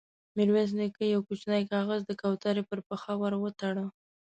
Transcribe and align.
ميرويس 0.35 0.71
نيکه 0.77 1.03
يو 1.13 1.21
کوچينۍ 1.27 1.63
کاغذ 1.71 2.01
د 2.05 2.11
کوترې 2.21 2.63
پر 2.69 2.79
پښه 2.87 3.11
ور 3.21 3.33
وتاړه. 3.39 3.85